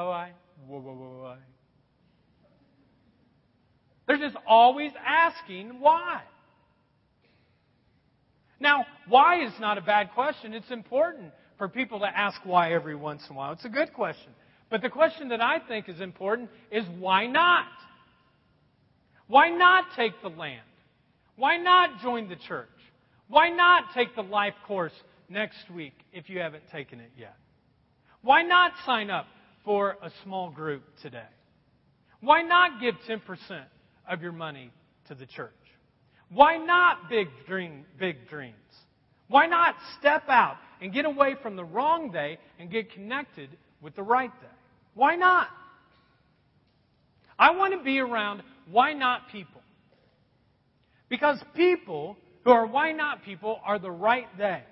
[0.03, 0.31] Why?
[0.67, 0.81] Why?
[1.21, 1.37] Why?
[4.07, 6.21] They're just always asking why.
[8.59, 10.53] Now, why is not a bad question.
[10.53, 13.53] It's important for people to ask why every once in a while.
[13.53, 14.31] It's a good question.
[14.71, 17.65] But the question that I think is important is why not?
[19.27, 20.61] Why not take the land?
[21.35, 22.69] Why not join the church?
[23.27, 24.93] Why not take the life course
[25.29, 27.35] next week if you haven't taken it yet?
[28.21, 29.25] Why not sign up
[29.65, 31.29] for a small group today?
[32.21, 33.19] Why not give 10%
[34.09, 34.71] of your money
[35.09, 35.51] to the church?
[36.29, 38.55] Why not big dream, big dreams?
[39.27, 43.49] Why not step out and get away from the wrong day and get connected
[43.81, 44.47] with the right day?
[44.93, 45.47] Why not?
[47.37, 49.61] I want to be around why not people.
[51.09, 54.63] Because people who are why not people are the right day.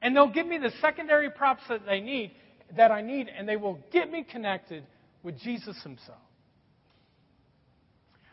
[0.00, 2.32] And they'll give me the secondary props that they need,
[2.76, 4.84] that I need, and they will get me connected
[5.22, 6.18] with Jesus himself.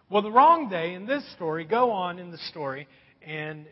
[0.09, 2.87] Well, the wrong day in this story, go on in the story,
[3.21, 3.67] and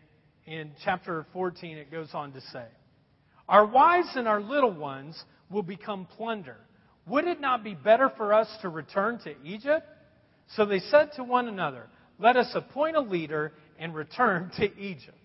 [0.46, 2.64] in chapter 14 it goes on to say,
[3.48, 6.58] Our wives and our little ones will become plunder.
[7.08, 9.86] Would it not be better for us to return to Egypt?
[10.54, 11.86] So they said to one another,
[12.18, 15.16] Let us appoint a leader and return to Egypt.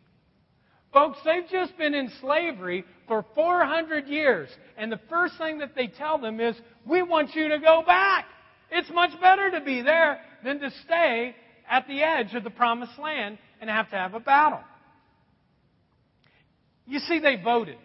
[0.93, 4.49] Folks, they've just been in slavery for 400 years.
[4.77, 8.25] And the first thing that they tell them is, We want you to go back.
[8.71, 11.35] It's much better to be there than to stay
[11.69, 14.59] at the edge of the promised land and have to have a battle.
[16.85, 17.77] You see, they voted.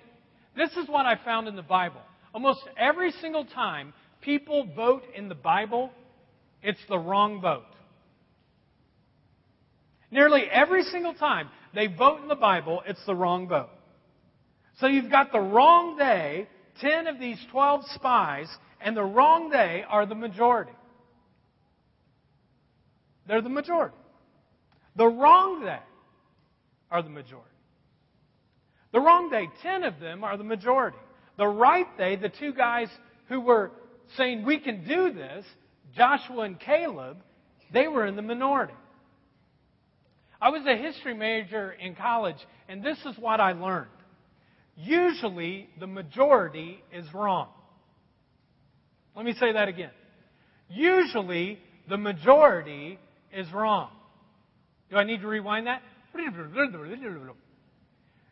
[0.56, 2.00] This is what I found in the Bible.
[2.34, 5.90] Almost every single time people vote in the Bible,
[6.62, 7.64] it's the wrong vote.
[10.10, 13.70] Nearly every single time they vote in the Bible, it's the wrong vote.
[14.80, 16.48] So you've got the wrong day,
[16.80, 18.48] 10 of these 12 spies,
[18.80, 20.72] and the wrong day are the majority.
[23.26, 23.96] They're the majority.
[24.96, 25.80] The wrong day
[26.90, 27.48] are the majority.
[28.92, 30.96] The wrong day, 10 of them are the majority.
[31.38, 32.88] The right they, the two guys
[33.29, 33.70] who were
[34.16, 35.44] saying, we can do this,
[35.96, 37.18] Joshua and Caleb,
[37.72, 38.74] they were in the minority.
[40.40, 42.37] I was a history major in college,
[42.68, 43.88] and this is what I learned.
[44.77, 47.48] Usually, the majority is wrong.
[49.16, 49.90] Let me say that again.
[50.68, 52.98] Usually, the majority
[53.33, 53.90] is wrong.
[54.90, 55.83] Do I need to rewind that?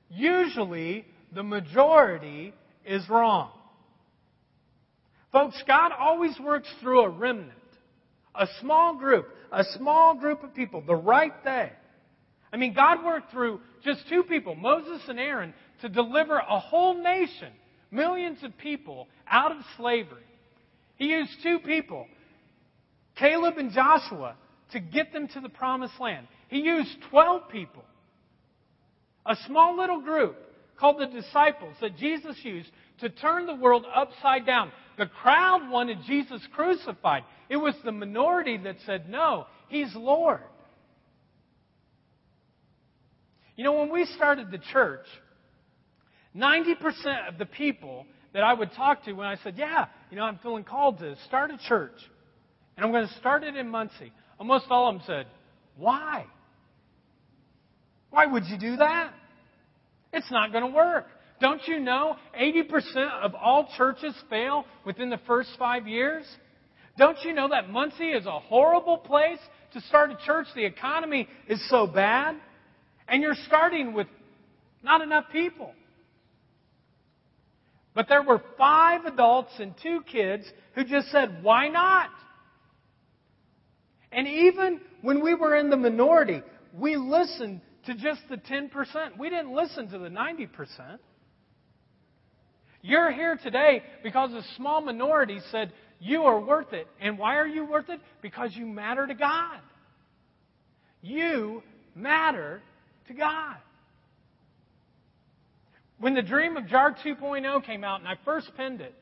[0.09, 2.55] Usually, the majority
[2.87, 3.51] is wrong.
[5.33, 7.53] Folks, God always works through a remnant,
[8.35, 11.71] a small group, a small group of people, the right thing.
[12.53, 17.03] I mean, God worked through just two people, Moses and Aaron, to deliver a whole
[17.03, 17.53] nation,
[17.91, 20.23] millions of people, out of slavery.
[20.97, 22.07] He used two people,
[23.17, 24.37] Caleb and Joshua,
[24.73, 26.27] to get them to the promised land.
[26.49, 27.85] He used 12 people,
[29.27, 30.37] a small little group
[30.79, 32.69] called the disciples that Jesus used
[33.01, 34.73] to turn the world upside down.
[34.99, 37.25] The crowd wanted Jesus crucified.
[37.49, 40.41] It was the minority that said, no, he's Lord.
[43.57, 45.07] You know, when we started the church,
[46.37, 50.25] 90% of the people that I would talk to when I said, Yeah, you know,
[50.25, 51.97] I'm feeling called to start a church,
[52.77, 55.27] and I'm going to start it in Muncie, almost all of them said,
[55.77, 56.27] Why?
[58.11, 59.15] Why would you do that?
[60.13, 61.07] It's not going to work.
[61.41, 66.25] Don't you know 80% of all churches fail within the first five years?
[66.97, 69.39] Don't you know that Muncie is a horrible place
[69.75, 70.47] to start a church?
[70.55, 72.37] The economy is so bad.
[73.07, 74.07] And you're starting with
[74.83, 75.73] not enough people.
[77.95, 82.11] But there were five adults and two kids who just said, why not?
[84.13, 86.43] And even when we were in the minority,
[86.79, 89.19] we listened to just the 10%.
[89.19, 90.49] We didn't listen to the 90%.
[92.83, 96.87] You're here today because a small minority said, You are worth it.
[97.01, 98.01] And why are you worth it?
[98.23, 99.61] Because you matter to God.
[101.03, 101.63] You
[101.95, 102.63] matter
[103.09, 103.57] to God.
[105.99, 108.95] When the dream of JAR 2.0 came out and I first penned it,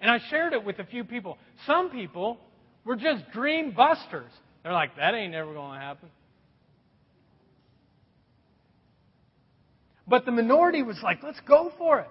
[0.00, 2.38] and I shared it with a few people, some people
[2.84, 4.30] were just dream busters.
[4.62, 6.08] They're like, that ain't never going to happen.
[10.10, 12.10] But the minority was like, let's go for it.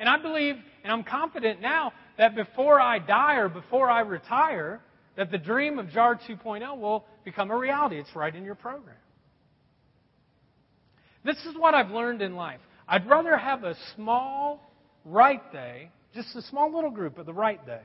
[0.00, 4.80] And I believe, and I'm confident now, that before I die or before I retire,
[5.14, 7.98] that the dream of JAR 2.0 will become a reality.
[7.98, 8.96] It's right in your program.
[11.22, 12.60] This is what I've learned in life.
[12.88, 14.62] I'd rather have a small
[15.04, 17.82] right day, just a small little group of the right day,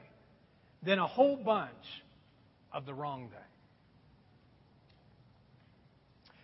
[0.84, 1.70] than a whole bunch
[2.72, 3.38] of the wrong day.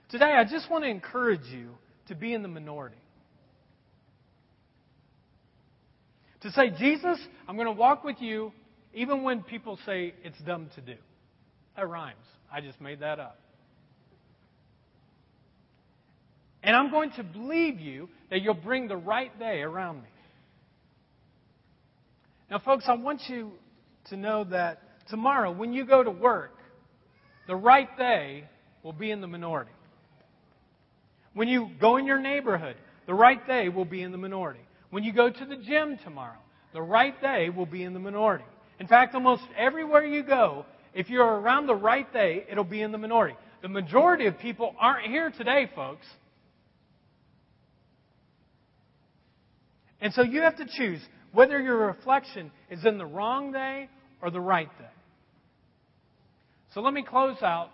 [0.10, 1.70] Today, I just want to encourage you
[2.08, 2.98] to be in the minority.
[6.42, 8.52] To say, Jesus, I'm going to walk with you
[8.94, 10.96] even when people say it's dumb to do.
[11.76, 12.16] That rhymes.
[12.52, 13.40] I just made that up.
[16.64, 20.10] And I'm going to believe you that you'll bring the right day around me.
[22.50, 23.52] Now, folks, I want you
[24.10, 26.56] to know that tomorrow, when you go to work,
[27.48, 28.46] the right day
[28.84, 29.72] will be in the minority.
[31.38, 34.60] When you go in your neighborhood, the right day will be in the minority.
[34.90, 36.40] When you go to the gym tomorrow,
[36.74, 38.44] the right day will be in the minority.
[38.80, 40.66] In fact, almost everywhere you go,
[40.96, 43.36] if you're around the right day, it'll be in the minority.
[43.62, 46.08] The majority of people aren't here today, folks.
[50.02, 51.02] And so you have to choose
[51.34, 53.90] whether your reflection is in the wrong day
[54.24, 54.86] or the right day.
[56.74, 57.70] So let me close out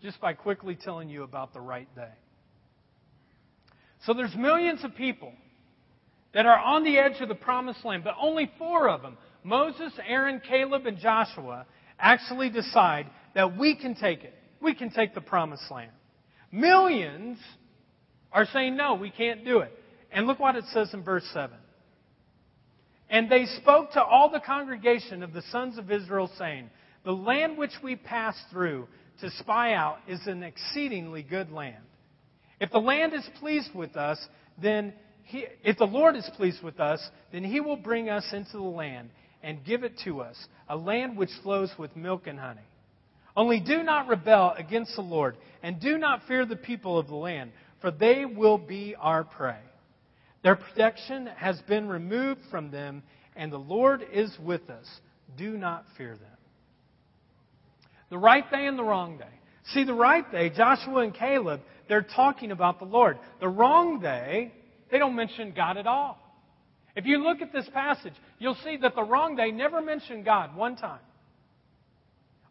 [0.00, 2.12] just by quickly telling you about the right day.
[4.04, 5.32] So there's millions of people
[6.34, 9.92] that are on the edge of the promised land, but only four of them, Moses,
[10.06, 11.66] Aaron, Caleb, and Joshua,
[11.98, 14.34] actually decide that we can take it.
[14.60, 15.90] We can take the promised land.
[16.52, 17.38] Millions
[18.32, 19.72] are saying, no, we can't do it.
[20.10, 21.56] And look what it says in verse 7.
[23.10, 26.70] And they spoke to all the congregation of the sons of Israel, saying,
[27.04, 28.86] The land which we passed through
[29.20, 31.82] to spy out is an exceedingly good land.
[32.60, 34.18] If the land is pleased with us,
[34.60, 34.92] then
[35.24, 37.00] he, if the Lord is pleased with us,
[37.32, 39.10] then he will bring us into the land
[39.42, 40.36] and give it to us,
[40.68, 42.60] a land which flows with milk and honey.
[43.36, 47.14] Only do not rebel against the Lord, and do not fear the people of the
[47.14, 49.60] land, for they will be our prey.
[50.42, 53.02] Their protection has been removed from them,
[53.36, 54.86] and the Lord is with us.
[55.36, 56.26] Do not fear them.
[58.10, 59.26] The right day and the wrong day.
[59.74, 63.18] See, the right day, Joshua and Caleb, they're talking about the Lord.
[63.40, 64.52] The wrong day,
[64.90, 66.18] they don't mention God at all.
[66.96, 70.56] If you look at this passage, you'll see that the wrong day never mentioned God
[70.56, 71.00] one time.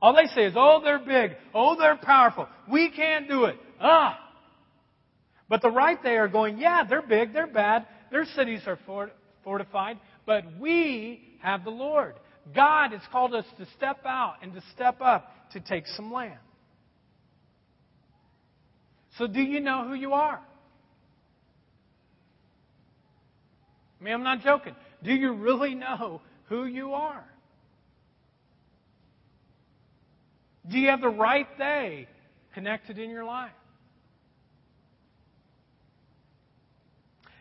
[0.01, 1.35] All they say is, oh, they're big.
[1.53, 2.47] Oh, they're powerful.
[2.71, 3.55] We can't do it.
[3.81, 4.19] Ah!
[5.49, 8.77] But the right they are going, yeah, they're big, they're bad, their cities are
[9.43, 12.15] fortified, but we have the Lord.
[12.53, 16.39] God has called us to step out and to step up to take some land.
[19.17, 20.39] So, do you know who you are?
[23.99, 24.75] I mean, I'm not joking.
[25.03, 27.23] Do you really know who you are?
[30.69, 32.07] Do you have the right day
[32.53, 33.51] connected in your life?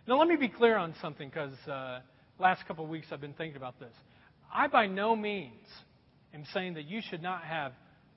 [0.07, 2.01] Now, let me be clear on something because uh,
[2.39, 3.93] last couple of weeks I've been thinking about this.
[4.55, 5.67] I by no means
[6.33, 7.73] am saying that you should not have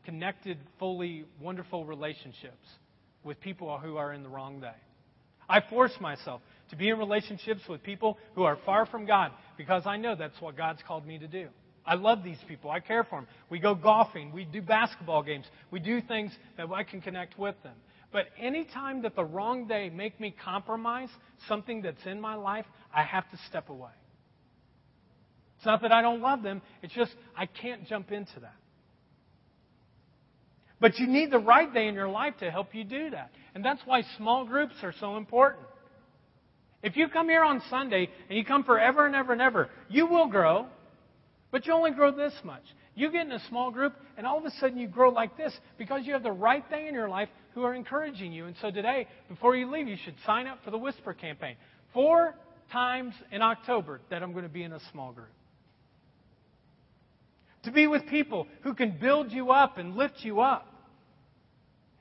[0.05, 2.67] connected, fully wonderful relationships
[3.23, 4.75] with people who are in the wrong day.
[5.47, 9.83] I force myself to be in relationships with people who are far from God because
[9.85, 11.47] I know that's what God's called me to do.
[11.85, 12.69] I love these people.
[12.69, 13.27] I care for them.
[13.49, 14.31] We go golfing.
[14.31, 15.45] We do basketball games.
[15.71, 17.73] We do things that I can connect with them.
[18.11, 21.09] But anytime that the wrong day make me compromise
[21.47, 23.91] something that's in my life, I have to step away.
[25.57, 28.55] It's not that I don't love them, it's just I can't jump into that.
[30.79, 33.31] But you need the right day in your life to help you do that.
[33.53, 35.65] And that's why small groups are so important.
[36.81, 40.07] If you come here on Sunday and you come forever and ever and ever, you
[40.07, 40.67] will grow,
[41.51, 42.63] but you only grow this much.
[42.95, 45.57] You get in a small group, and all of a sudden you grow like this
[45.77, 48.45] because you have the right thing in your life who are encouraging you.
[48.45, 51.55] And so today, before you leave, you should sign up for the Whisper campaign.
[51.93, 52.35] Four
[52.71, 55.29] times in October that I'm going to be in a small group.
[57.63, 60.67] To be with people who can build you up and lift you up.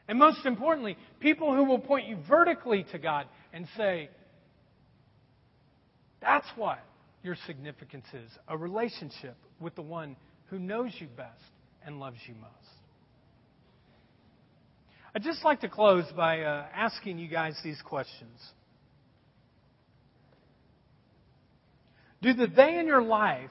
[0.09, 4.09] And most importantly, people who will point you vertically to God and say,
[6.21, 6.79] that's what
[7.23, 11.43] your significance is a relationship with the one who knows you best
[11.85, 12.55] and loves you most.
[15.15, 18.41] I'd just like to close by uh, asking you guys these questions.
[22.23, 23.51] Do the day in your life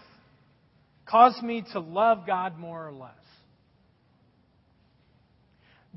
[1.06, 3.17] cause me to love God more or less?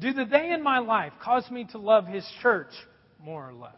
[0.01, 2.73] Do the day in my life cause me to love His church
[3.23, 3.75] more or less?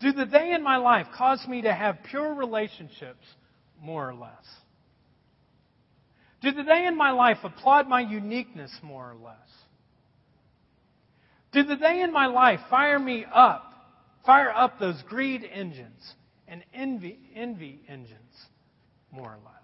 [0.00, 3.24] Do the day in my life cause me to have pure relationships
[3.80, 4.44] more or less?
[6.42, 9.36] Do the day in my life applaud my uniqueness more or less?
[11.52, 13.72] Do the day in my life fire me up,
[14.26, 16.14] fire up those greed engines
[16.48, 18.46] and envy, envy engines
[19.12, 19.61] more or less?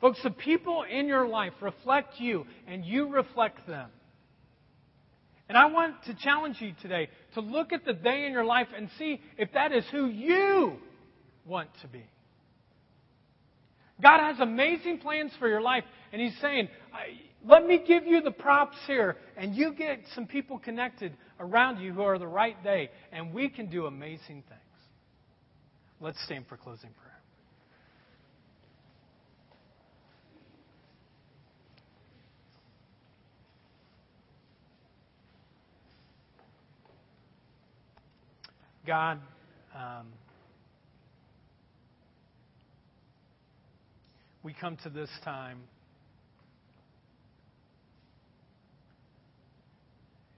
[0.00, 3.90] Folks, the people in your life reflect you and you reflect them.
[5.48, 8.68] And I want to challenge you today to look at the day in your life
[8.76, 10.74] and see if that is who you
[11.46, 12.04] want to be.
[14.00, 15.82] God has amazing plans for your life,
[16.12, 16.68] and He's saying,
[17.44, 21.92] let me give you the props here, and you get some people connected around you
[21.92, 24.60] who are the right day, and we can do amazing things.
[26.00, 27.07] Let's stand for closing prayer.
[38.88, 39.20] God,
[39.76, 40.06] um,
[44.42, 45.58] we come to this time.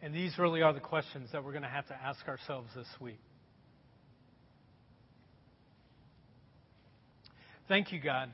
[0.02, 2.88] And these really are the questions that we're going to have to ask ourselves this
[2.98, 3.20] week.
[7.68, 8.30] Thank you, God,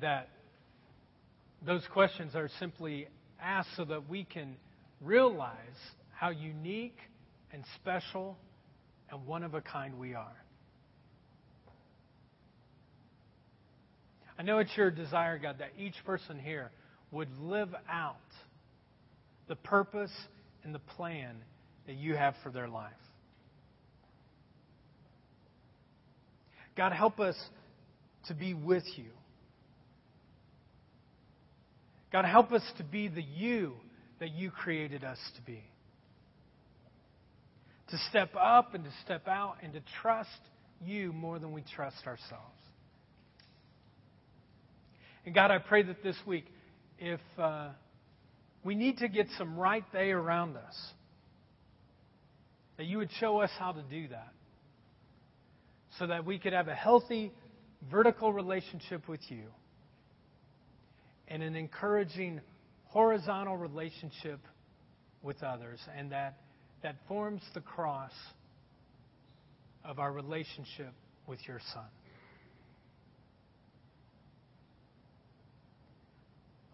[0.00, 0.28] that
[1.66, 3.08] those questions are simply
[3.42, 4.54] asked so that we can
[5.00, 5.56] realize
[6.14, 6.98] how unique
[7.52, 8.36] and special
[9.10, 10.36] and one of a kind we are.
[14.38, 16.70] I know it's your desire, God, that each person here
[17.10, 18.16] would live out
[19.48, 20.12] the purpose
[20.62, 21.36] and the plan
[21.86, 22.92] that you have for their life.
[26.76, 27.34] God, help us
[28.28, 29.10] to be with you.
[32.12, 33.72] God, help us to be the you
[34.20, 35.62] that you created us to be
[37.90, 40.28] to step up and to step out and to trust
[40.84, 42.58] you more than we trust ourselves.
[45.24, 46.46] And God, I pray that this week,
[46.98, 47.68] if uh,
[48.64, 50.76] we need to get some right they around us,
[52.76, 54.32] that you would show us how to do that
[55.98, 57.32] so that we could have a healthy
[57.90, 59.44] vertical relationship with you
[61.26, 62.40] and an encouraging
[62.84, 64.40] horizontal relationship
[65.22, 66.38] with others, and that
[66.82, 68.12] that forms the cross
[69.84, 70.92] of our relationship
[71.26, 71.84] with your Son.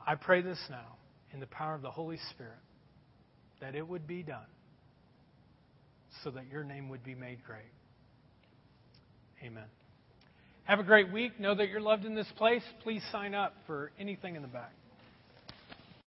[0.06, 0.96] I pray this now
[1.32, 2.52] in the power of the Holy Spirit
[3.60, 4.46] that it would be done
[6.22, 7.62] so that your name would be made great.
[9.42, 9.64] Amen.
[10.64, 11.38] Have a great week.
[11.40, 12.62] Know that you're loved in this place.
[12.82, 14.72] Please sign up for anything in the back.